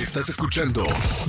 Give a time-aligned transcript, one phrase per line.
[0.00, 0.84] Estás escuchando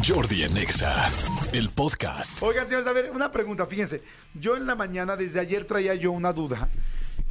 [0.07, 1.09] Jordi en Exa,
[1.53, 2.39] el podcast.
[2.43, 4.03] Oigan, señores, a ver, una pregunta, fíjense.
[4.35, 6.69] Yo en la mañana, desde ayer traía yo una duda,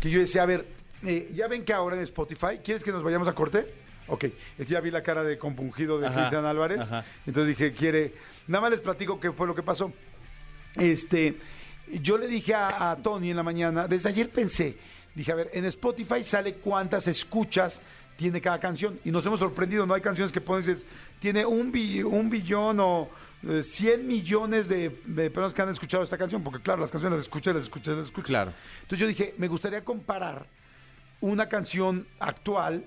[0.01, 0.67] que yo decía, a ver,
[1.05, 3.73] eh, ya ven que ahora en Spotify, ¿quieres que nos vayamos a corte?
[4.09, 7.05] Ok, es que ya vi la cara de compungido de Cristian Álvarez, ajá.
[7.25, 8.15] entonces dije, quiere,
[8.49, 9.93] nada más les platico qué fue lo que pasó.
[10.75, 11.37] Este,
[12.03, 14.77] yo le dije a, a Tony en la mañana, desde ayer pensé,
[15.15, 17.81] dije, a ver, en Spotify sale cuántas escuchas
[18.19, 18.99] tiene cada canción.
[19.05, 20.85] Y nos hemos sorprendido, no hay canciones que pones, dices,
[21.21, 23.09] tiene un, bi- un billón o
[23.49, 27.19] eh, 100 millones de, de personas que han escuchado esta canción, porque claro, las canciones
[27.19, 28.27] las escuchas, las escuchas, las escuchas.
[28.29, 28.53] Claro.
[28.83, 30.47] Entonces yo dije, me gustaría comparar
[31.21, 32.85] una canción actual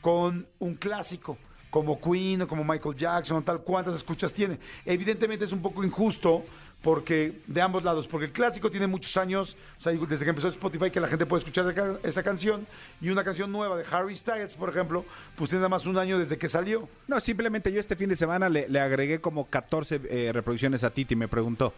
[0.00, 1.36] con un clásico,
[1.70, 4.60] como Queen o como Michael Jackson, tal, cuántas escuchas tiene.
[4.86, 6.44] Evidentemente es un poco injusto
[6.82, 10.48] porque de ambos lados, porque el clásico tiene muchos años, o sea, desde que empezó
[10.48, 12.66] Spotify que la gente puede escuchar esa, esa canción
[13.00, 15.04] y una canción nueva de Harry Styles, por ejemplo,
[15.36, 16.88] pues tiene nada más un año desde que salió.
[17.08, 20.90] No, simplemente yo este fin de semana le, le agregué como 14 eh, reproducciones a
[20.90, 21.72] Titi, me preguntó.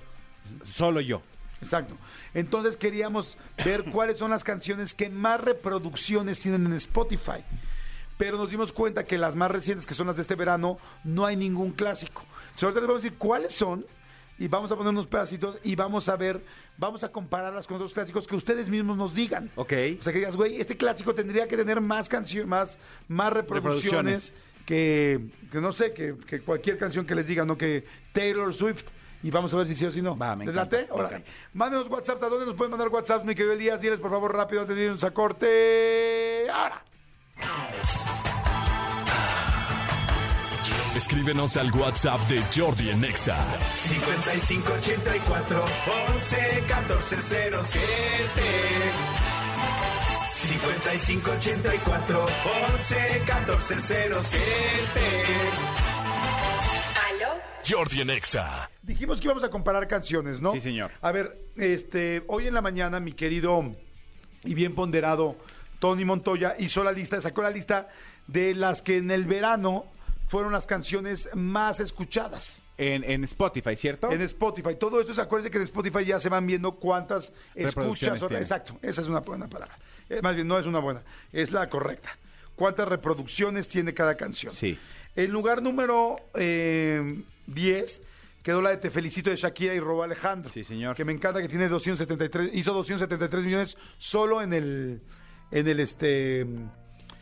[0.63, 1.23] Solo yo.
[1.61, 1.97] Exacto.
[2.35, 7.45] Entonces queríamos ver cuáles son las canciones que más reproducciones tienen en Spotify.
[8.19, 11.25] Pero nos dimos cuenta que las más recientes, que son las de este verano, no
[11.25, 12.23] hay ningún clásico.
[12.43, 13.87] Entonces, ahorita les vamos a decir cuáles son
[14.41, 16.43] y vamos a poner unos pedacitos y vamos a ver,
[16.79, 19.51] vamos a compararlas con otros clásicos que ustedes mismos nos digan.
[19.55, 19.73] Ok.
[20.01, 24.33] O sea, que digas, güey, este clásico tendría que tener más canciones, más, más reproducciones,
[24.33, 24.35] Reproducciones.
[24.65, 25.21] que,
[25.53, 27.57] que no sé, que, que cualquier canción que les digan, ¿no?
[27.57, 28.87] Que Taylor Swift.
[29.23, 30.17] Y vamos a ver si sí o si no.
[30.17, 30.79] Va, me encanta.
[31.53, 32.23] Mándenos WhatsApp.
[32.23, 33.83] ¿A dónde nos pueden mandar WhatsApp, mi querido Elías?
[33.83, 36.47] Diles, por favor, rápido, antes de irnos a corte.
[36.51, 36.83] Ahora.
[40.97, 43.37] Escríbenos al WhatsApp de Jordi en Exa.
[43.87, 45.65] 5584
[46.17, 47.81] 11 14 07
[50.33, 52.25] 5584
[52.75, 53.75] 11 14
[54.23, 55.01] 07
[57.09, 57.29] ¿Aló?
[57.69, 58.71] Jordi en Exa.
[58.83, 60.53] Dijimos que íbamos a comparar canciones, ¿no?
[60.53, 60.91] Sí, señor.
[61.01, 63.75] A ver, este, hoy en la mañana, mi querido
[64.45, 65.37] y bien ponderado
[65.79, 67.89] Tony Montoya hizo la lista, sacó la lista
[68.27, 69.85] de las que en el verano
[70.31, 72.63] fueron las canciones más escuchadas.
[72.79, 74.11] En, en Spotify, ¿cierto?
[74.13, 74.77] En Spotify.
[74.79, 78.21] Todo eso, acuérdense que en Spotify ya se van viendo cuántas escuchas.
[78.21, 78.39] tiene.
[78.39, 79.77] Exacto, esa es una buena palabra.
[80.09, 81.03] Eh, más bien, no es una buena,
[81.33, 82.17] es la correcta.
[82.55, 84.55] ¿Cuántas reproducciones tiene cada canción?
[84.55, 84.79] Sí.
[85.17, 88.03] El lugar número eh, 10
[88.45, 90.53] quedó la de Te Felicito de Shakira y Robo Alejandro.
[90.53, 90.95] Sí, señor.
[90.95, 95.03] Que me encanta que tiene 273, hizo 273 millones solo en el,
[95.51, 96.47] en el este,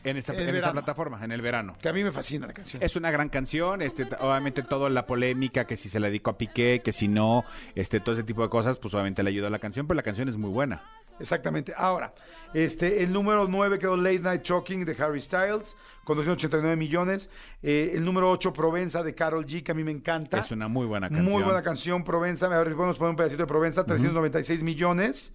[0.05, 1.77] En esta, En plataforma, en el verano.
[1.81, 2.83] que a mí me fascina la canción.
[2.83, 6.39] Es una gran canción, este, obviamente toda la polémica, que si se la dedicó a
[6.39, 7.45] Piqué, que si no,
[7.75, 10.03] este, todo ese tipo de cosas, pues obviamente le ayuda a la canción, pero la
[10.03, 10.83] canción es muy buena.
[11.21, 11.75] Exactamente.
[11.77, 12.15] Ahora,
[12.55, 17.31] este, el número 9 quedó Late Night Talking de Harry Styles, con 289 millones.
[17.63, 20.39] Eh, el número 8, Provenza de Carol G, que a mí me encanta.
[20.39, 21.31] Es una muy buena canción.
[21.31, 22.47] Muy buena canción, Provenza.
[22.47, 25.35] A ver, podemos poner un pedacito de Provenza, 396 millones.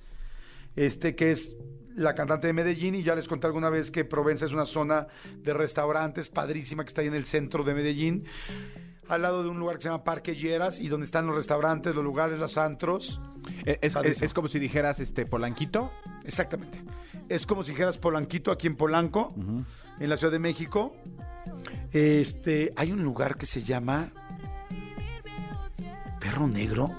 [0.75, 1.55] Este, que es
[1.95, 2.95] la cantante de Medellín.
[2.95, 6.89] Y ya les conté alguna vez que Provenza es una zona de restaurantes padrísima que
[6.89, 8.25] está ahí en el centro de Medellín.
[9.09, 11.93] Al lado de un lugar que se llama Parque Lleras y donde están los restaurantes,
[11.93, 13.19] los lugares, los antros.
[13.65, 14.25] Es, es- Padrísimo.
[14.25, 15.91] es como si dijeras, este, Polanquito.
[16.23, 16.81] Exactamente.
[17.27, 19.33] Es como si dijeras Polanquito aquí en Polanco,
[19.99, 20.95] en la Ciudad de México.
[21.91, 24.09] Este, hay un lugar que se llama
[26.19, 26.89] Perro Negro.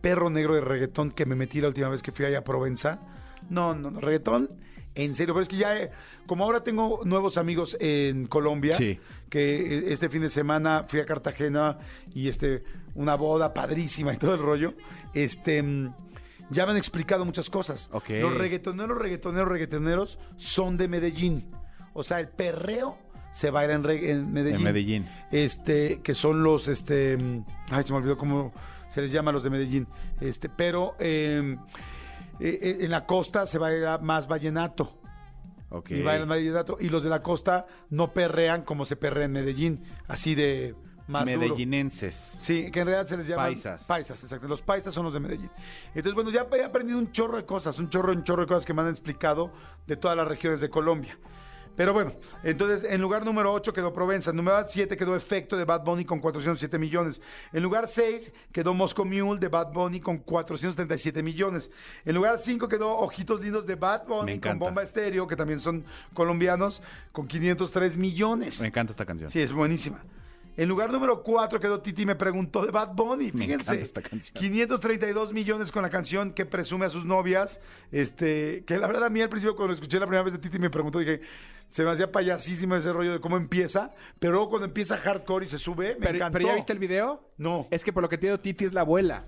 [0.00, 3.00] Perro Negro de reggaetón que me metí la última vez que fui allá a Provenza.
[3.48, 4.50] No, no, no, reggaetón.
[4.94, 5.90] En serio, pero es que ya, eh,
[6.26, 8.98] como ahora tengo nuevos amigos en Colombia, Sí.
[9.28, 11.78] que eh, este fin de semana fui a Cartagena
[12.14, 12.62] y este,
[12.94, 14.72] una boda padrísima y todo el rollo,
[15.12, 15.94] este, mm,
[16.48, 17.90] ya me han explicado muchas cosas.
[17.92, 21.50] Los reggaetoneros, reggaetoneros, reggaetoneros son de Medellín.
[21.92, 22.96] O sea, el perreo
[23.32, 23.82] se baila en,
[24.32, 24.54] Medellín.
[24.56, 25.06] En Medellín.
[25.30, 28.54] Este, que son los, este, mm, ay, se me olvidó cómo
[28.88, 29.86] se les llama a los de Medellín.
[30.22, 31.58] Este, pero eh,
[32.40, 35.00] eh, eh, en la costa se baila más vallenato.
[35.70, 35.90] Ok.
[35.90, 36.78] Y bailan vallenato.
[36.80, 39.84] Y los de la costa no perrean como se perrea en Medellín.
[40.06, 40.74] Así de
[41.06, 41.38] más duro.
[41.38, 42.14] Medellinenses.
[42.14, 43.84] Sí, que en realidad se les llama Paisas.
[43.84, 44.48] Paisas, exacto.
[44.48, 45.50] Los paisas son los de Medellín.
[45.88, 48.64] Entonces, bueno, ya he aprendido un chorro de cosas, un chorro, un chorro de cosas
[48.64, 49.52] que me han explicado
[49.86, 51.18] de todas las regiones de Colombia.
[51.76, 52.12] Pero bueno,
[52.42, 56.04] entonces en lugar número 8 quedó Provenza, en número 7 quedó Efecto de Bad Bunny
[56.04, 61.70] con 407 millones, en lugar 6 quedó Moscow Mule de Bad Bunny con 437 millones,
[62.04, 64.58] en lugar 5 quedó Ojitos Lindos de Bad Bunny con.
[64.58, 66.82] Bomba Estéreo, que también son colombianos,
[67.12, 68.60] con 503 millones.
[68.60, 69.30] Me encanta esta canción.
[69.30, 70.02] Sí, es buenísima.
[70.56, 73.30] En lugar número 4 quedó Titi me preguntó de Bad Bunny.
[73.30, 73.52] Fíjense.
[73.54, 74.40] encanta esta canción.
[74.40, 77.60] 532 millones con la canción que presume a sus novias.
[77.92, 80.58] Este, que la verdad a mí al principio cuando escuché la primera vez de Titi
[80.58, 81.20] me preguntó, dije,
[81.68, 85.48] se me hacía payasísimo ese rollo de cómo empieza, pero luego cuando empieza hardcore y
[85.48, 86.38] se sube, me Pero, encantó.
[86.38, 87.28] pero ¿ya viste el video?
[87.36, 87.66] No.
[87.70, 89.24] Es que por lo que te digo, Titi es la abuela.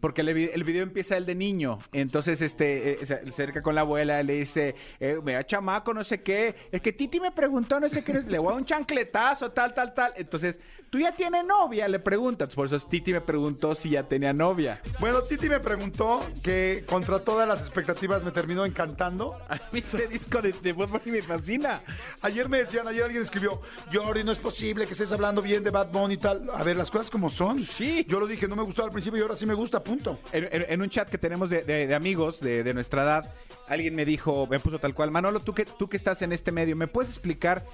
[0.00, 1.78] Porque el, vi- el video empieza el de niño.
[1.92, 6.04] Entonces, este, eh, se acerca con la abuela, le dice, eh, me da chamaco, no
[6.04, 6.54] sé qué.
[6.70, 9.74] Es que Titi me preguntó, no sé qué, le voy a dar un chancletazo, tal,
[9.74, 10.12] tal, tal.
[10.16, 10.60] Entonces,
[10.90, 11.88] ¿tú ya tienes novia?
[11.88, 12.46] Le pregunta.
[12.48, 14.80] Por eso Titi me preguntó si ya tenía novia.
[15.00, 19.38] Bueno, Titi me preguntó que contra todas las expectativas me terminó encantando.
[19.48, 21.82] A mí ese disco de, de Bad Bunny me fascina.
[22.20, 23.60] Ayer me decían, ayer alguien escribió,
[23.92, 26.48] Jordi, no es posible que estés hablando bien de Bad Bunny y tal.
[26.54, 27.58] A ver, las cosas como son.
[27.58, 28.04] Sí.
[28.08, 30.18] Yo lo dije, no me gustó al principio y ahora sí me gusta, punto.
[30.32, 33.34] En, un chat que tenemos de, amigos de, nuestra edad,
[33.68, 36.52] alguien me dijo, me puso tal cual, Manolo, tú que, tú que estás en este
[36.52, 37.64] medio, ¿me puedes explicar?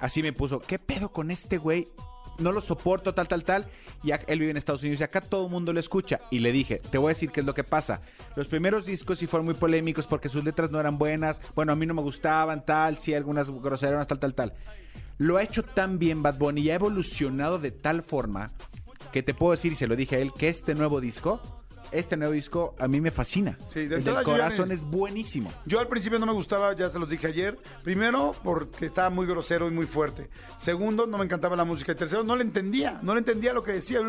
[0.00, 1.88] Así me puso, ¿qué pedo con este güey?
[2.38, 3.66] No lo soporto, tal, tal, tal.
[4.04, 6.20] Y él vive en Estados Unidos y acá todo el mundo lo escucha.
[6.30, 8.00] Y le dije, te voy a decir qué es lo que pasa.
[8.36, 11.36] Los primeros discos sí fueron muy polémicos porque sus letras no eran buenas.
[11.56, 14.54] Bueno, a mí no me gustaban, tal, sí, algunas groseras, tal, tal, tal.
[15.18, 18.52] Lo ha hecho tan bien Bad Bunny y ha evolucionado de tal forma
[19.12, 21.40] que te puedo decir, y se lo dije a él, que este nuevo disco,
[21.90, 23.58] este nuevo disco a mí me fascina.
[23.68, 25.50] Sí, de El del corazón es buenísimo.
[25.66, 27.58] Yo al principio no me gustaba, ya se los dije ayer.
[27.82, 30.28] Primero, porque estaba muy grosero y muy fuerte.
[30.58, 31.92] Segundo, no me encantaba la música.
[31.92, 32.98] Y tercero, no le entendía.
[33.02, 34.00] No le entendía lo que decía.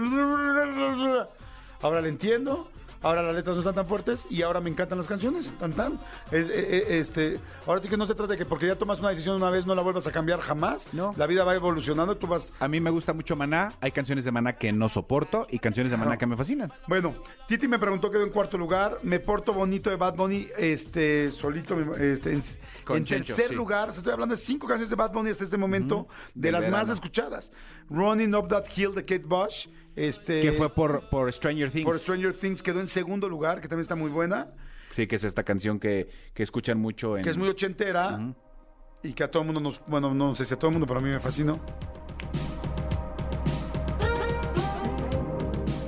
[1.81, 2.69] Ahora le entiendo.
[3.01, 5.51] Ahora las letras no están tan fuertes y ahora me encantan las canciones.
[5.57, 5.99] Tan, tan.
[6.31, 8.99] Es, eh, eh, este, ahora sí que no se trata de que porque ya tomas
[8.99, 10.93] una decisión una vez no la vuelvas a cambiar jamás.
[10.93, 11.13] No.
[11.17, 12.17] La vida va evolucionando.
[12.17, 15.47] Tú vas A mí me gusta mucho Maná, hay canciones de Maná que no soporto
[15.49, 16.73] y canciones de Maná que me fascinan.
[16.87, 17.15] Bueno,
[17.47, 18.97] Titi me preguntó, quedó en cuarto lugar.
[19.03, 22.43] Me porto bonito de Bad Bunny, este, solito, este, en,
[22.83, 23.55] Con en Chencho, tercer sí.
[23.55, 23.89] lugar.
[23.89, 26.67] o sea, estoy hablando de cinco canciones de Bad Bunny hasta este momento, de las
[26.69, 27.51] más escuchadas.
[27.89, 31.85] Running Up That Hill de Kate Bush, este, que fue por, por Stranger Things.
[31.85, 34.53] por Stranger Things, quedó en segundo lugar, que también está muy buena,
[34.91, 37.23] Sí, que es esta canción que, que escuchan mucho en...
[37.23, 38.19] que es muy ochentera
[39.03, 40.87] y que a todo el mundo nos, bueno, no sé si a todo el mundo,
[40.87, 41.59] pero a mí me fascinó.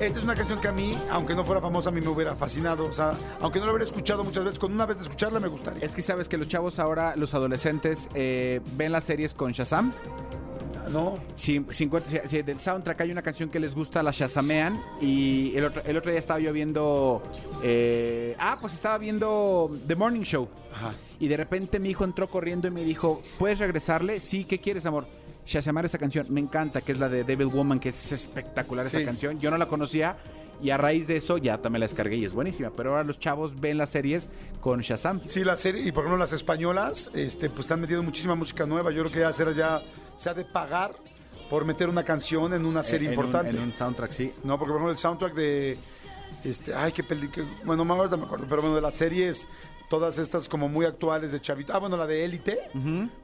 [0.00, 2.34] Esta es una canción que a mí, aunque no fuera famosa, a mí me hubiera
[2.34, 2.86] fascinado.
[2.86, 5.46] O sea, aunque no la hubiera escuchado muchas veces, con una vez de escucharla me
[5.46, 5.84] gustaría.
[5.84, 9.92] Es que sabes que los chavos ahora, los adolescentes, eh, ven las series con Shazam.
[10.90, 11.18] ¿No?
[11.34, 14.80] Si, 50 si- si del soundtrack hay una canción que les gusta, la shazamean.
[15.00, 17.22] Y el otro, el otro día estaba yo viendo.
[17.62, 20.48] eh, ah, pues estaba viendo The Morning Show.
[20.74, 20.92] Ajá.
[21.20, 24.20] Y de repente mi hijo entró corriendo y me dijo: ¿Puedes regresarle?
[24.20, 25.06] Sí, ¿qué quieres, amor?
[25.46, 26.26] Shazamar esa canción.
[26.30, 29.04] Me encanta, que es la de Devil Woman, que es espectacular esa Sí.
[29.04, 29.38] canción.
[29.40, 30.16] Yo no la conocía.
[30.62, 32.70] Y a raíz de eso ya también la descargué y es buenísima.
[32.76, 34.30] Pero ahora los chavos ven las series
[34.60, 35.20] con Shazam.
[35.26, 38.92] Sí, la serie, y por ejemplo las españolas, este, pues están metiendo muchísima música nueva.
[38.92, 39.82] Yo creo que ya ya,
[40.16, 40.92] se ha de pagar
[41.50, 43.50] por meter una canción en una serie En importante.
[43.50, 44.32] en un soundtrack, sí.
[44.44, 45.78] No, porque por ejemplo el soundtrack de,
[46.44, 49.48] este, ay, qué película, bueno, no, ahorita me acuerdo, pero bueno, de las series,
[49.92, 51.74] todas estas como muy actuales de Chavito.
[51.74, 52.58] Ah, bueno, la de Élite.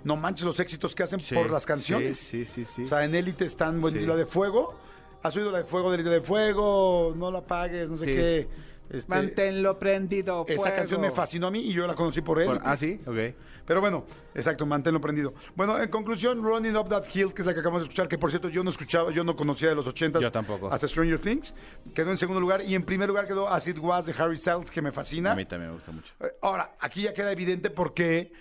[0.05, 2.19] No manches los éxitos que hacen por las canciones.
[2.19, 2.73] Sí, sí, sí.
[2.77, 2.83] sí.
[2.83, 4.05] O sea, en Élite están, bueno, Sí.
[4.05, 4.75] la de Fuego.
[5.23, 7.15] ¿Has oído la de Fuego, de Élite de Fuego?
[7.17, 8.13] No la pagues, no sé Sí.
[8.13, 8.49] qué.
[8.91, 10.45] Este, Manténlo prendido.
[10.49, 10.77] esa fuego.
[10.77, 12.47] canción me fascinó a mí y yo la conocí por él.
[12.47, 13.17] Por- ah, sí, ok.
[13.67, 15.35] Pero bueno, exacto, manténlo prendido.
[15.55, 18.17] Bueno, en conclusión, Running Up That Hill, que es la que acabamos de escuchar, que
[18.17, 20.73] por cierto yo no escuchaba, yo no conocía de los 80 Yo tampoco.
[20.73, 21.55] hasta Stranger Things,
[21.95, 24.71] quedó en segundo lugar y en primer lugar quedó As It Was de Harry Styles,
[24.71, 25.33] que me fascina.
[25.33, 26.11] A mí también me gusta mucho.
[26.21, 28.33] Eh, Ahora, aquí ya queda evidente por qué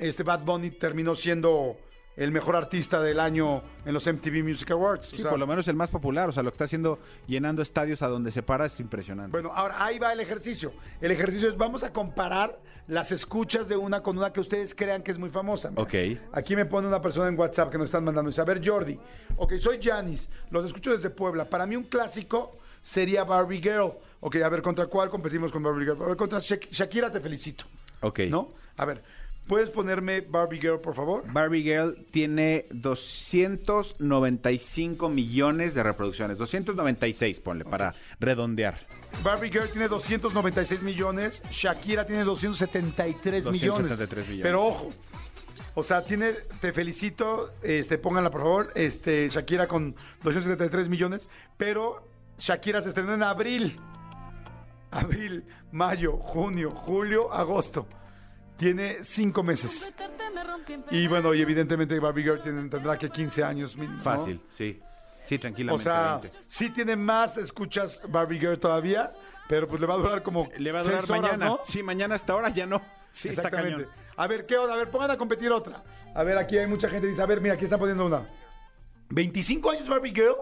[0.00, 1.76] este Bad Bunny terminó siendo
[2.16, 5.12] el mejor artista del año en los MTV Music Awards.
[5.12, 6.28] O Sí, sea, por lo menos el más popular.
[6.28, 9.30] O sea, lo que está haciendo llenando estadios a donde se para es impresionante.
[9.32, 10.72] Bueno, ahora ahí va el ejercicio.
[11.00, 12.58] El ejercicio es vamos a comparar
[12.88, 15.70] las escuchas de una con una que ustedes crean que es muy famosa.
[15.70, 15.82] Mira.
[15.82, 15.94] Ok.
[16.32, 18.28] Aquí me pone una persona en WhatsApp que nos están mandando.
[18.30, 18.98] Dice, a ver, Jordi.
[19.36, 20.28] Ok, soy Janis.
[20.50, 21.48] Los escucho desde Puebla.
[21.48, 23.92] Para mí un clásico sería Barbie Girl.
[24.20, 26.02] Ok, a ver, ¿contra cuál competimos con Barbie Girl?
[26.02, 27.64] A ver, contra Shak- Shakira te felicito.
[28.00, 28.20] ok.
[28.28, 28.52] ¿No?
[28.76, 29.02] A ver,
[29.46, 31.24] ¿puedes ponerme Barbie Girl, por favor?
[31.32, 36.36] Barbie Girl tiene 295 millones de reproducciones.
[36.38, 38.86] 296, ponle, para redondear.
[39.22, 43.62] Barbie Girl tiene 296 millones, Shakira tiene 273, millones.
[43.62, 44.42] 273 millones.
[44.42, 44.90] Pero ojo,
[45.74, 52.06] o sea, tiene, te felicito, este, pónganla por favor, este, Shakira con 273 millones, pero
[52.38, 53.80] Shakira se estrenó en abril.
[54.90, 57.86] Abril, mayo, junio, julio, agosto.
[58.56, 59.92] Tiene cinco meses.
[60.90, 63.96] Y bueno, y evidentemente Barbie Girl tiene- tendrá que 15 años mínimo.
[63.98, 64.02] ¿no?
[64.02, 64.80] Fácil, sí.
[65.24, 65.84] Sí, O tranquilamente.
[65.84, 66.38] sea, 20.
[66.48, 69.08] sí tiene más escuchas Barbie Girl todavía,
[69.48, 71.46] pero pues le va a durar como Le va a durar horas, mañana.
[71.46, 71.60] ¿no?
[71.64, 72.80] Sí, mañana hasta ahora ya no.
[73.10, 73.84] Sí, está Exactamente.
[73.84, 74.02] cañón.
[74.16, 74.74] A ver, ¿qué onda?
[74.74, 75.82] A ver, pongan a competir otra.
[76.14, 78.28] A ver, aquí hay mucha gente que dice, a ver, mira, aquí están poniendo una.
[79.10, 80.36] 25 años Barbie Girl.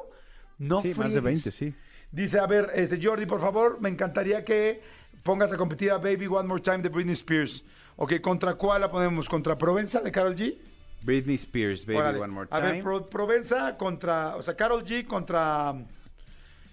[0.58, 1.22] No Sí, más de friegues.
[1.22, 1.74] 20, sí.
[2.12, 4.82] Dice, a ver, este Jordi, por favor, me encantaría que
[5.22, 7.64] pongas a competir a Baby One More Time de Britney Spears.
[7.96, 9.28] Ok, ¿contra cuál la ponemos?
[9.28, 10.56] ¿Contra Provenza de Carol G?
[11.02, 12.18] Britney Spears, Baby Órale.
[12.20, 12.72] One More A Time.
[12.72, 15.74] ver, Pro- Provenza contra, o sea, Carol G contra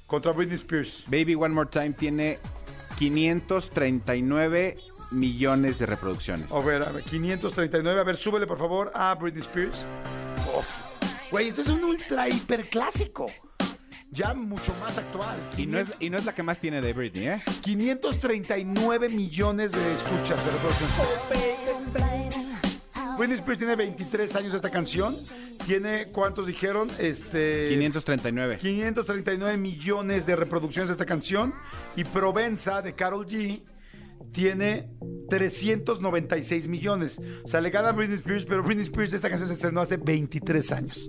[0.05, 1.03] contra Britney Spears.
[1.07, 2.37] Baby One More Time tiene
[2.97, 4.77] 539
[5.11, 6.51] millones de reproducciones.
[6.51, 7.99] A ver, a ver, 539.
[7.99, 9.85] A ver, súbele por favor a Britney Spears.
[10.57, 10.67] Uf.
[11.31, 13.25] Güey, esto es un ultra hiper clásico.
[14.17, 15.38] Ya mucho más actual.
[15.57, 17.41] Y no, es, y no es la que más tiene de Britney, ¿eh?
[17.62, 20.89] 539 millones de escuchas de reproducción.
[23.15, 25.15] Britney Spears tiene 23 años esta canción.
[25.67, 26.89] Tiene, ¿cuántos dijeron?
[26.97, 27.67] Este...
[27.69, 28.57] 539.
[28.57, 31.53] 539 millones de reproducciones de esta canción.
[31.95, 33.62] Y Provenza de Carol G
[34.31, 34.89] tiene
[35.29, 37.21] 396 millones.
[37.43, 39.97] O sea, le gana a Britney Spears, pero Britney Spears esta canción se estrenó hace
[39.97, 41.07] 23 años.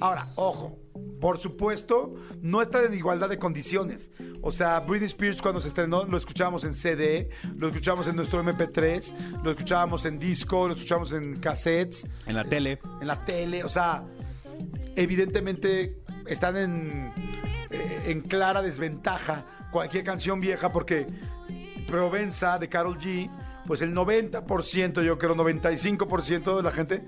[0.00, 0.83] Ahora, ojo,
[1.24, 4.10] por supuesto, no está en igualdad de condiciones.
[4.42, 8.44] O sea, Britney Spears cuando se estrenó lo escuchábamos en CD, lo escuchábamos en nuestro
[8.44, 12.78] MP3, lo escuchábamos en disco, lo escuchábamos en cassettes En la tele.
[13.00, 14.04] en la tele, o sea,
[14.96, 17.10] evidentemente están en,
[17.70, 21.06] eh, en clara desventaja cualquier canción vieja porque
[21.86, 23.30] Provenza de Carol G,
[23.66, 27.02] pues el 90%, yo creo 95% de la gente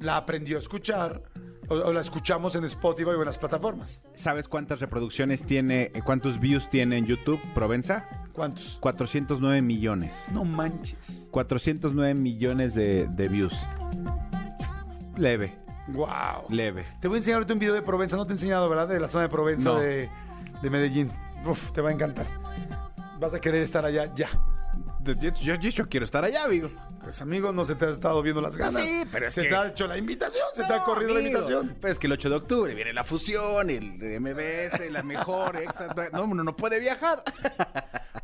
[0.00, 1.22] la aprendió a escuchar
[1.68, 4.02] o, o la escuchamos en Spotify o en las plataformas.
[4.14, 8.06] ¿Sabes cuántas reproducciones tiene, eh, cuántos views tiene en YouTube Provenza?
[8.32, 8.78] ¿Cuántos?
[8.80, 10.24] 409 millones.
[10.32, 11.28] No manches.
[11.30, 13.54] 409 millones de, de views.
[15.16, 15.54] Leve,
[15.88, 16.46] Wow.
[16.48, 16.84] leve.
[17.00, 18.88] Te voy a enseñar ahorita un video de Provenza, no te he enseñado, ¿verdad?
[18.88, 19.78] De la zona de Provenza No.
[19.78, 20.08] de,
[20.62, 21.10] de Medellín.
[21.46, 22.26] Uf, te va a encantar.
[23.20, 24.28] Vas a querer estar allá ya.
[25.02, 26.70] Yo, yo- yo- yo quiero estar allá, amigo.
[27.04, 28.82] Pues amigo, no se te ha estado viendo las ganas.
[28.82, 31.20] Sí, pero es se que- te ha hecho la invitación, se te ha corrido la
[31.20, 31.76] invitación.
[31.80, 35.56] Pero es que el 8 de octubre viene la fusión, el de MBS, la mejor,
[35.64, 37.22] exa- No, uno no puede viajar.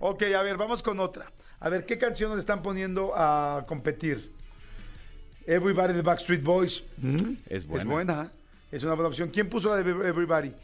[0.03, 1.31] Ok, a ver, vamos con otra.
[1.59, 4.33] A ver, ¿qué canción nos están poniendo a competir?
[5.47, 6.83] Everybody de Backstreet Boys.
[7.47, 7.83] Es buena.
[7.83, 8.33] Es buena.
[8.73, 9.29] Es una buena opción.
[9.29, 10.55] ¿Quién puso la de Everybody?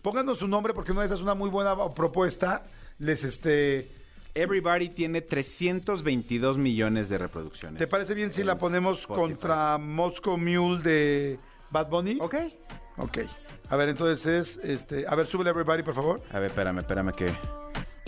[0.00, 2.62] Pónganos su nombre porque no esa es una muy buena propuesta.
[2.98, 3.90] Les este.
[4.34, 7.78] Everybody tiene 322 millones de reproducciones.
[7.78, 9.20] ¿Te parece bien si la ponemos Spotify.
[9.20, 11.38] contra Moscow Mule de
[11.70, 12.18] Bad Bunny?
[12.20, 12.34] Ok.
[12.98, 13.18] Ok.
[13.70, 15.04] A ver, entonces es este.
[15.06, 16.22] A ver, súbele Everybody, por favor.
[16.32, 17.26] A ver, espérame, espérame que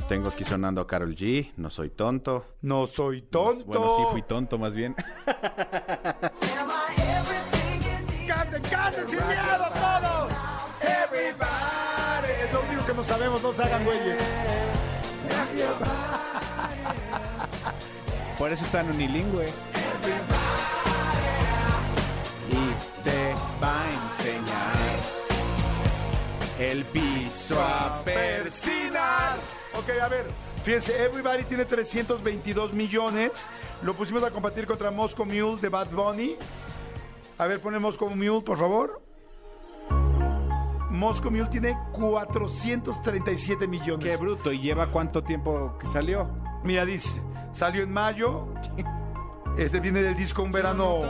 [0.09, 1.53] tengo aquí sonando a Carol G.
[1.57, 2.45] No soy tonto.
[2.63, 3.65] No soy tonto.
[3.65, 4.95] Bueno, sí fui tonto más bien.
[8.27, 10.33] ¡Canten, canten sin miedo todos!
[10.83, 12.33] Everybody.
[12.45, 14.80] Es lo único que no sabemos, no se hagan güeyes.
[18.39, 19.47] Por eso está en unilingüe.
[22.49, 25.21] Y te va a enseñar
[26.59, 29.37] el piso a Persinar.
[29.75, 30.27] Ok, a ver.
[30.65, 33.47] Fíjense, Everybody tiene 322 millones.
[33.83, 36.37] Lo pusimos a combatir contra Moscow Mule de Bad Bunny.
[37.39, 39.10] A ver, pone Moscow Mule, por favor.
[41.01, 44.07] Moscow Mule tiene 437 millones.
[44.07, 44.53] Qué bruto.
[44.53, 46.29] ¿Y lleva cuánto tiempo que salió?
[46.63, 48.49] Mira, dice, salió en mayo.
[49.57, 51.01] Este viene del disco Un Verano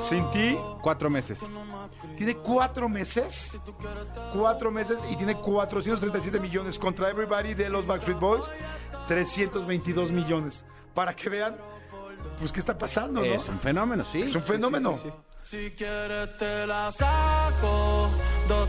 [0.00, 0.56] Sin Ti.
[0.80, 1.40] Cuatro meses.
[2.16, 3.58] Tiene cuatro meses.
[4.32, 8.44] Cuatro meses y tiene 437 millones contra Everybody de los Backstreet Boys.
[9.08, 10.64] 322 millones.
[10.94, 11.56] Para que vean,
[12.38, 13.26] pues, qué está pasando, ¿no?
[13.26, 14.22] Es un fenómeno, sí.
[14.22, 14.94] Es un Sí, fenómeno.
[14.94, 15.14] sí, sí, sí.
[15.44, 18.08] Si quieres te la saco,
[18.48, 18.68] dos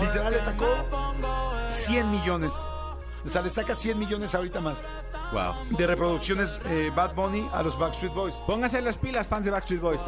[0.00, 2.52] Literal le sacó me pongo en- 100 millones.
[3.24, 4.84] O sea, le saca 100 millones ahorita más
[5.32, 5.76] Wow.
[5.76, 8.36] de reproducciones eh, Bad Bunny a los Backstreet Boys.
[8.46, 10.00] Pónganse las pilas, fans de Backstreet Boys.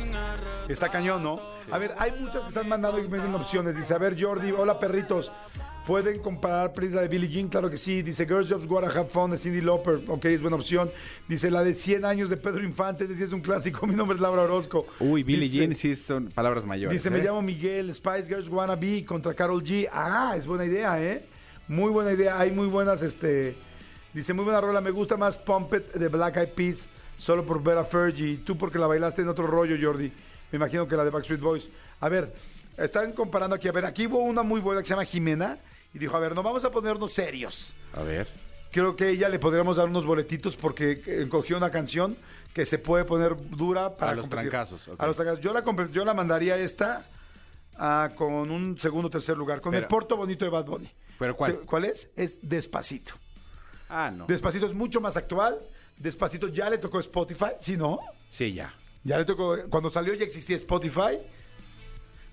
[0.68, 1.40] Está cañón, ¿no?
[1.72, 3.74] A ver, hay muchas que están mandando y venden opciones.
[3.76, 5.32] Dice, a ver, Jordi, hola perritos.
[5.90, 7.48] ¿Pueden comparar Prince la de Billie Jean?
[7.48, 8.02] Claro que sí.
[8.02, 10.00] Dice, Girls Jobs Gotta Have Fun de Cindy Lauper.
[10.06, 10.88] Ok, es buena opción.
[11.26, 13.08] Dice, la de 100 años de Pedro Infante.
[13.08, 13.84] Dice, es un clásico.
[13.88, 14.86] Mi nombre es Laura Orozco.
[15.00, 16.92] Uy, Billie Dice- Jean sí son palabras mayores.
[16.92, 17.18] Dice, ¿eh?
[17.18, 19.88] me llamo Miguel, Spice Girls Wanna Be contra Carol G.
[19.92, 21.24] Ah, es buena idea, ¿eh?
[21.66, 22.38] Muy buena idea.
[22.38, 23.56] Hay muy buenas, este...
[24.14, 24.80] Dice, muy buena rola.
[24.80, 28.36] Me gusta más Pump It de Black Eyed Peas solo por ver a Fergie.
[28.44, 30.12] Tú porque la bailaste en otro rollo, Jordi.
[30.52, 31.68] Me imagino que la de Backstreet Boys.
[31.98, 32.32] A ver,
[32.78, 33.66] están comparando aquí.
[33.66, 35.58] A ver, aquí hubo una muy buena que se llama Jimena.
[35.94, 37.72] Y dijo, a ver, no vamos a ponernos serios.
[37.92, 38.28] A ver.
[38.70, 42.16] Creo que ella le podríamos dar unos boletitos porque eh, cogió una canción
[42.54, 44.50] que se puede poner dura para A los competir.
[44.50, 44.88] trancazos.
[44.98, 45.40] A los trancazos.
[45.40, 47.06] Yo la, yo la mandaría esta
[48.14, 50.90] con un segundo o tercer lugar, con Pero- el Porto Bonito de Bad Bunny.
[51.18, 51.58] ¿Pero cuál?
[51.60, 52.08] ¿Qué- ¿Cuál es?
[52.16, 53.14] Es Despacito.
[53.88, 54.26] Ah, no.
[54.26, 55.58] Despacito es mucho más actual.
[55.96, 57.98] Despacito ya le tocó Spotify, ¿sí no?
[58.28, 58.72] Sí, ya.
[59.02, 61.18] Ya le tocó, cuando salió ya existía Spotify.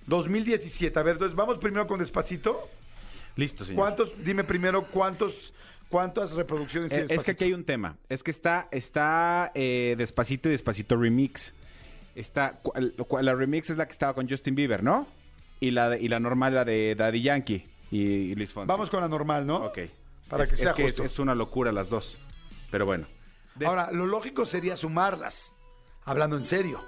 [0.06, 1.00] 2017.
[1.00, 2.70] A ver, entonces vamos primero con Despacito.
[3.38, 3.80] Listo, señor.
[3.80, 5.54] ¿Cuántos, dime primero cuántos,
[5.90, 7.96] cuántas reproducciones Eh, tiene es que aquí hay un tema.
[8.10, 11.54] Es que está, está eh, Despacito y Despacito Remix.
[12.16, 12.60] Está,
[13.22, 15.08] la remix es la que estaba con Justin Bieber, ¿no?
[15.60, 18.68] Y la, de- y la normal, la de Daddy Yankee y, y Luis Fonsi.
[18.68, 19.58] Vamos con la normal, ¿no?
[19.66, 19.80] Ok.
[20.28, 21.04] Para Es- que es sea es, justo.
[21.04, 22.18] es una locura las dos.
[22.72, 23.06] Pero bueno.
[23.56, 25.54] De- Ahora, lo lógico sería sumarlas.
[26.06, 26.80] Hablando en serio.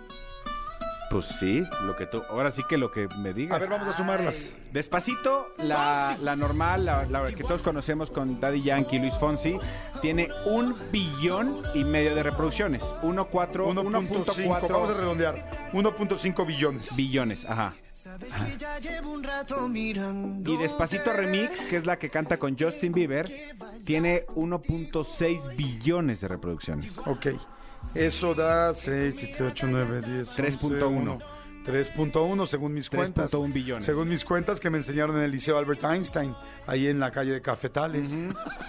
[1.10, 2.22] Pues sí, lo que tú.
[2.30, 3.56] Ahora sí que lo que me digas.
[3.56, 4.50] A ver, vamos a sumarlas.
[4.72, 9.58] Despacito, la, la normal, la, la que todos conocemos con Daddy Yankee y Luis Fonsi,
[10.02, 12.84] tiene un billón y medio de reproducciones.
[13.02, 15.70] 1.4 1.5, vamos a 1.4 redondear.
[15.74, 16.96] 1.5 billones.
[16.96, 17.74] billones, ajá.
[20.46, 23.30] Y Despacito Remix, que es la que canta con Justin Bieber,
[23.86, 26.98] tiene 1.6 billones de reproducciones.
[27.00, 27.28] Ok.
[27.96, 31.20] Eso da 6, 7, 8, 9, 10, 3.1.
[31.66, 33.32] 3.1 según mis 3.1 cuentas.
[33.54, 33.86] billones.
[33.86, 36.34] Según mis cuentas que me enseñaron en el Liceo Albert Einstein,
[36.66, 38.20] ahí en la calle de Cafetales.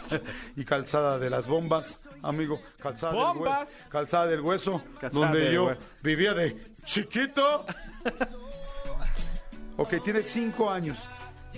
[0.56, 2.60] y Calzada de las Bombas, amigo.
[2.82, 3.68] Calzada, Del, ¡Bombas!
[3.68, 7.64] hue- calzada del Hueso, Calzada donde del yo vivía de chiquito.
[9.76, 10.98] ok, tiene 5 años.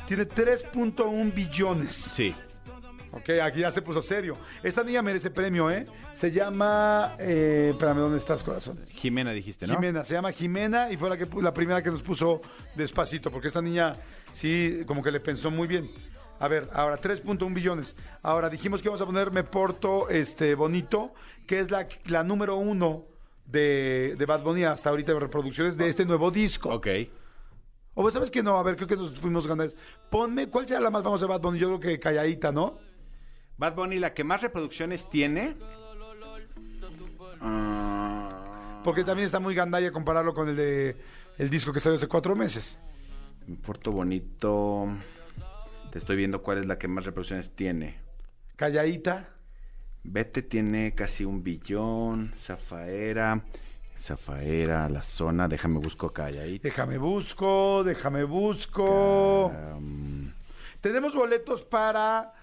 [0.06, 1.94] Tiene 3.1 billones.
[1.94, 2.34] Sí.
[3.12, 4.38] Ok, aquí ya se puso serio.
[4.62, 5.86] Esta niña merece premio, ¿eh?
[6.14, 7.14] Se llama.
[7.18, 8.78] Eh, espérame, ¿dónde estás, corazón?
[8.88, 9.74] Jimena dijiste, ¿no?
[9.74, 12.40] Jimena, se llama Jimena y fue la, que, la primera que nos puso
[12.74, 13.96] despacito, porque esta niña
[14.32, 15.90] sí, como que le pensó muy bien.
[16.40, 17.96] A ver, ahora 3.1 billones.
[18.22, 21.12] Ahora dijimos que vamos a poner Me Porto este, Bonito,
[21.46, 23.04] que es la, la número uno
[23.46, 26.70] de, de Bad Bunny hasta ahorita de reproducciones de este nuevo disco.
[26.70, 26.88] Ok.
[27.94, 29.74] O pues, sabes que no, a ver, creo que nos fuimos ganando.
[30.10, 31.58] Ponme, ¿cuál será la más famosa de Bad Bunny?
[31.58, 32.78] Yo creo que Calladita, ¿no?
[33.62, 35.54] Bad Bunny, la que más reproducciones tiene.
[37.40, 40.96] Ah, Porque también está muy gandalla compararlo con el de
[41.38, 42.80] el disco que salió hace cuatro meses.
[43.64, 44.88] Puerto Bonito.
[45.92, 48.00] Te estoy viendo cuál es la que más reproducciones tiene.
[48.56, 49.28] Calladita.
[50.02, 52.34] Vete tiene casi un billón.
[52.36, 53.44] Zafaera.
[53.96, 55.46] Zafaera, la zona.
[55.46, 56.64] Déjame busco calladita.
[56.64, 59.52] Déjame busco, déjame busco.
[60.80, 62.41] Tenemos boletos para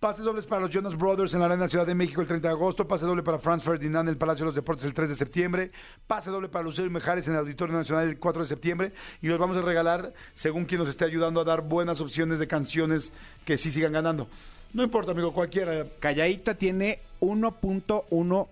[0.00, 2.54] pases dobles para los Jonas Brothers en la Arena Ciudad de México el 30 de
[2.54, 5.14] agosto, pase doble para Franz Ferdinand en el Palacio de los Deportes el 3 de
[5.14, 5.72] septiembre,
[6.06, 9.26] pase doble para Lucero y Mejares en el Auditorio Nacional el 4 de septiembre y
[9.26, 13.12] los vamos a regalar según quien nos esté ayudando a dar buenas opciones de canciones
[13.44, 14.28] que sí sigan ganando.
[14.72, 15.86] No importa, amigo, cualquiera.
[15.98, 18.48] calladita tiene 1.1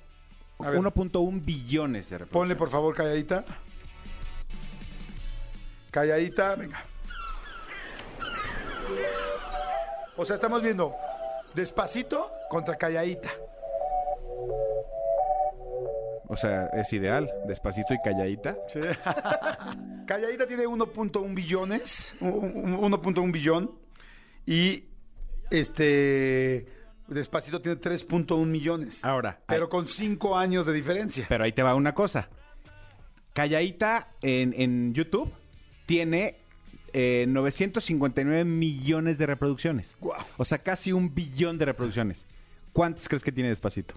[0.59, 0.81] A ver.
[0.81, 2.33] 1.1 billones de reproducciones.
[2.33, 3.45] Ponle por favor calladita.
[5.93, 6.85] Calladita, venga.
[10.17, 10.95] O sea, estamos viendo
[11.57, 13.31] despacito contra calladita.
[16.29, 17.33] O sea, es ideal.
[17.47, 18.57] Despacito y calladita.
[20.07, 22.31] Calladita tiene 1.1 billones, un-
[22.75, 23.73] un- 1.1 billón
[24.45, 24.85] y
[25.51, 26.67] este
[27.09, 29.05] Despacito tiene 3.1 millones.
[29.05, 31.27] Ahora, pero hay- con 5 años de diferencia.
[31.29, 32.29] Pero ahí te va una cosa.
[33.33, 35.33] Calladita en, en YouTube
[35.87, 36.39] tiene
[36.99, 39.95] eh, 959 millones de reproducciones.
[40.01, 40.25] Guau.
[40.39, 42.25] O sea, casi un billón de reproducciones.
[42.73, 43.95] ¿Cuántas crees que tiene Despacito?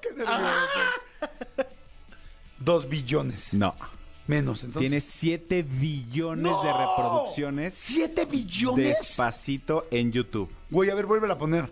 [0.00, 0.38] ¡Qué nervioso!
[2.58, 3.52] Dos billones.
[3.52, 3.74] No.
[4.26, 4.88] Menos, entonces.
[4.88, 6.62] Tiene 7 billones ¡No!
[6.62, 8.98] de reproducciones ¿Siete billones?
[8.98, 10.48] Despacito en YouTube.
[10.70, 11.68] Güey, a ver, vuélvela a poner.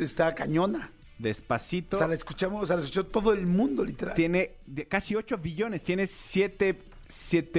[0.00, 0.90] Está cañona.
[1.18, 4.14] Despacito O sea, la escuchamos, o sea, la escuchó todo el mundo, literal.
[4.16, 5.84] tiene de- casi 8 billones.
[5.84, 6.76] Tiene 7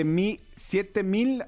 [0.03, 1.45] mil 7 mil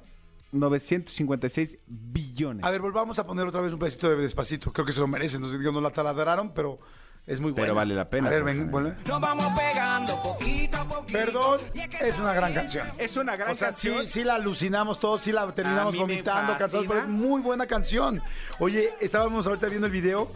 [0.51, 2.65] 956 billones.
[2.65, 4.71] A ver, volvamos a poner otra vez un pedacito de despacito.
[4.71, 5.41] Creo que se lo merecen.
[5.41, 6.79] No sé, digo, no la taladraron, pero
[7.25, 7.65] es muy buena.
[7.65, 8.93] Pero vale la pena, A ver, pues, ven, ponle.
[9.05, 11.19] Nos vamos pegando poquito a poquito.
[11.19, 11.59] Perdón,
[11.99, 12.87] es una gran canción.
[12.97, 14.01] es una gran o sea, canción.
[14.03, 18.21] sí, sí la alucinamos todos, sí la terminamos vomitando, cansados, pero es muy buena canción.
[18.59, 20.31] Oye, estábamos ahorita viendo el video.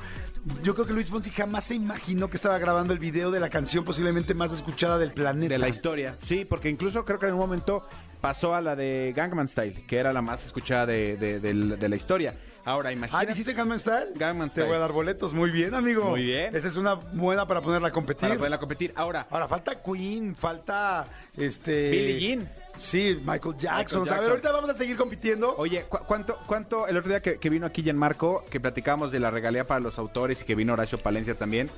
[0.64, 3.50] Yo creo que Luis Fonsi jamás se imaginó que estaba grabando el video de la
[3.50, 5.54] canción posiblemente más escuchada del planeta.
[5.54, 6.16] de la historia.
[6.24, 7.86] Sí, porque incluso creo que en un momento
[8.22, 11.96] pasó a la de Gangman Style, que era la más escuchada de, de- de la
[11.96, 12.36] historia.
[12.64, 13.26] Ahora, Ah, imagínate.
[13.28, 14.14] ¿dijiste Gangnam Style?
[14.16, 14.68] Gangnam Te Style.
[14.68, 15.34] voy a dar boletos.
[15.34, 16.10] Muy bien, amigo.
[16.10, 16.56] Muy bien.
[16.56, 18.22] Esa es una buena para ponerla a competir.
[18.30, 18.94] para poderla competir.
[18.96, 21.90] Ahora, Ahora, falta Queen, falta este...
[21.90, 22.50] Billie Jean.
[22.78, 24.02] Sí, Michael Jackson.
[24.02, 25.56] Michael a ver, ahorita vamos a seguir compitiendo.
[25.58, 29.20] oye, ¿cu- ¿cuánto, cuánto, el otro día que, que vino aquí Gianmarco, que platicábamos de
[29.20, 31.70] la regalía para los autores y que vino Horacio Palencia también,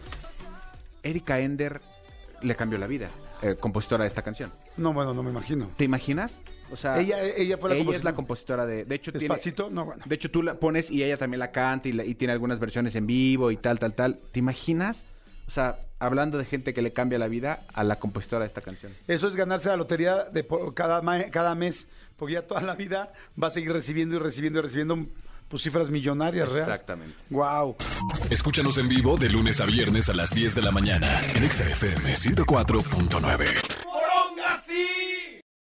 [1.04, 1.82] Erika Ender
[2.42, 3.10] le cambió la vida,
[3.42, 4.52] eh, compositora de esta canción.
[4.78, 5.70] No, bueno, no me imagino.
[5.78, 6.34] ¿Te imaginas?
[6.72, 8.66] O sea, Ella, ella fue la ella es la compositora.
[8.66, 8.86] de.
[8.86, 10.02] De hecho, tiene- Despacito, no, bueno.
[10.06, 12.60] De hecho, tú la pones y ella también la canta y, la- y tiene algunas
[12.60, 14.20] versiones en vivo y tal, tal, tal.
[14.32, 15.06] ¿Te imaginas
[15.46, 18.62] O sea, hablando de gente que le cambia la vida a la compositora de esta
[18.62, 18.92] canción.
[19.08, 21.88] Eso es ganarse la lotería de por- cada, ma- cada mes,
[22.18, 25.06] porque ya toda la vida va a seguir recibiendo y recibiendo y recibiendo
[25.50, 26.68] pues, cifras millonarias reales.
[26.68, 27.16] Exactamente.
[27.30, 27.76] Wow.
[28.30, 31.66] Escúchanos en vivo de lunes a viernes a las 10 de la mañana en Exa
[31.70, 33.83] FM 104.9.